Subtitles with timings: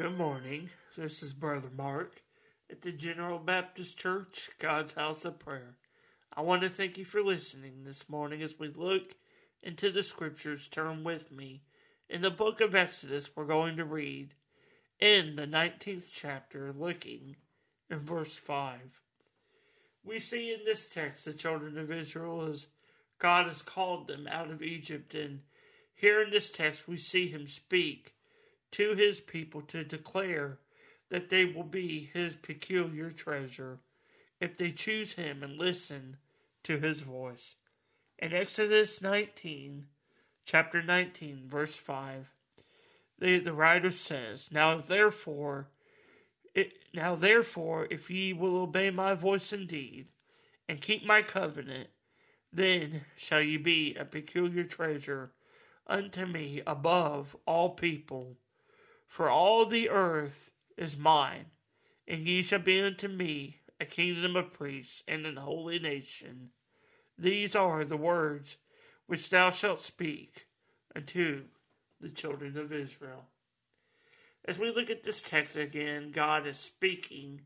[0.00, 0.70] Good morning.
[0.96, 2.22] This is Brother Mark
[2.70, 5.76] at the General Baptist Church, God's House of Prayer.
[6.34, 9.14] I want to thank you for listening this morning as we look
[9.62, 10.68] into the scriptures.
[10.68, 11.60] Turn with me.
[12.08, 14.32] In the book of Exodus, we're going to read
[15.00, 17.36] in the 19th chapter, looking
[17.90, 18.80] in verse 5.
[20.02, 22.68] We see in this text the children of Israel as
[23.18, 25.40] God has called them out of Egypt, and
[25.94, 28.14] here in this text we see him speak
[28.72, 30.58] to his people to declare
[31.10, 33.78] that they will be his peculiar treasure
[34.40, 36.16] if they choose him and listen
[36.62, 37.56] to his voice.
[38.18, 39.86] In Exodus 19,
[40.44, 42.26] chapter 19, verse 5,
[43.18, 45.68] the, the writer says, Now therefore,
[46.54, 50.06] it, now therefore, if ye will obey my voice indeed,
[50.68, 51.88] and keep my covenant,
[52.52, 55.32] then shall ye be a peculiar treasure
[55.86, 58.36] unto me above all people
[59.10, 61.46] for all the earth is mine,
[62.06, 66.50] and ye shall be unto me a kingdom of priests and an holy nation.
[67.18, 68.56] These are the words
[69.06, 70.46] which thou shalt speak
[70.94, 71.42] unto
[72.00, 73.26] the children of Israel.
[74.44, 77.40] As we look at this text again, God is speaking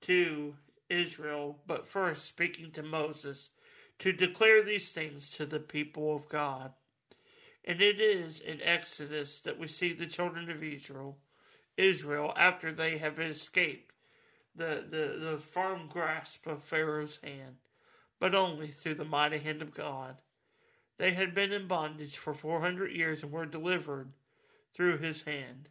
[0.00, 0.54] to
[0.88, 3.50] Israel, but first speaking to Moses
[3.98, 6.72] to declare these things to the people of God.
[7.64, 11.18] And it is in Exodus that we see the children of Israel,
[11.76, 13.92] Israel after they have escaped
[14.54, 17.56] the, the, the firm grasp of Pharaoh's hand,
[18.18, 20.16] but only through the mighty hand of God.
[20.98, 24.12] They had been in bondage for 400 years and were delivered
[24.74, 25.68] through his hand.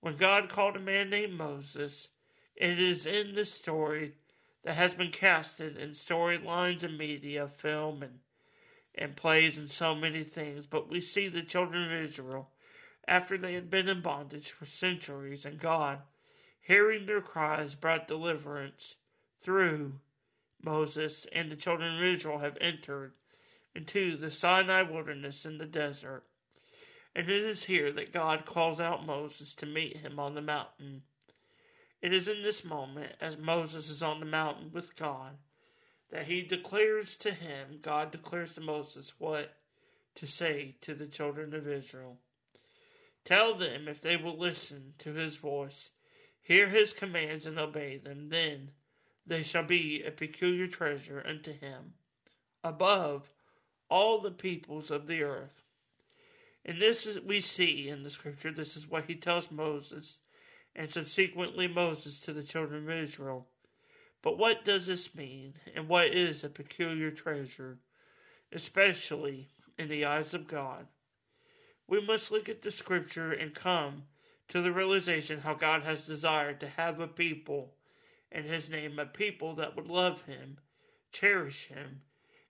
[0.00, 2.08] When God called a man named Moses,
[2.54, 4.14] it is in this story
[4.62, 8.20] that has been casted in storylines and media, film, and
[8.98, 12.50] and plays and so many things, but we see the children of Israel,
[13.06, 16.00] after they had been in bondage for centuries, and God,
[16.60, 18.96] hearing their cries, brought deliverance
[19.40, 19.94] through
[20.60, 23.12] Moses, and the children of Israel have entered
[23.74, 26.24] into the Sinai wilderness in the desert.
[27.14, 31.02] And it is here that God calls out Moses to meet him on the mountain.
[32.02, 35.38] It is in this moment, as Moses is on the mountain with God,
[36.10, 39.54] that he declares to him, God declares to Moses what
[40.14, 42.18] to say to the children of Israel.
[43.24, 45.90] Tell them if they will listen to his voice,
[46.40, 48.70] hear his commands, and obey them, then
[49.26, 51.92] they shall be a peculiar treasure unto him,
[52.64, 53.30] above
[53.90, 55.62] all the peoples of the earth.
[56.64, 60.18] And this is we see in the scripture, this is what he tells Moses,
[60.74, 63.46] and subsequently Moses to the children of Israel.
[64.22, 67.78] But what does this mean, and what is a peculiar treasure,
[68.52, 69.48] especially
[69.78, 70.88] in the eyes of God?
[71.86, 74.04] We must look at the scripture and come
[74.48, 77.74] to the realization how God has desired to have a people
[78.32, 80.58] in His name, a people that would love Him,
[81.12, 82.02] cherish Him,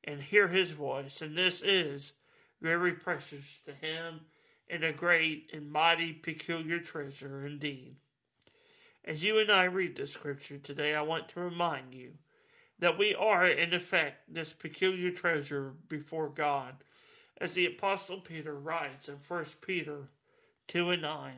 [0.04, 1.20] and hear His voice.
[1.20, 2.12] And this is
[2.60, 4.20] very precious to Him
[4.70, 7.96] and a great and mighty peculiar treasure indeed.
[9.08, 12.10] As you and I read the scripture today, I want to remind you
[12.78, 16.74] that we are, in effect, this peculiar treasure before God,
[17.40, 20.10] as the Apostle Peter writes in 1 Peter
[20.66, 21.32] 2 and 9.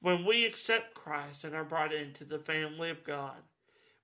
[0.00, 3.42] When we accept Christ and are brought into the family of God,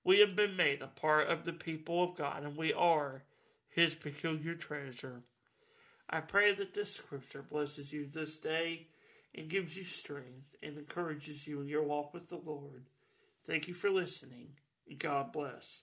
[0.03, 3.23] we have been made a part of the people of God, and we are
[3.69, 5.23] His peculiar treasure.
[6.07, 8.85] I pray that this scripture blesses you this day
[9.35, 12.85] and gives you strength and encourages you in your walk with the Lord.
[13.45, 14.49] Thank you for listening,
[14.87, 15.81] and God bless.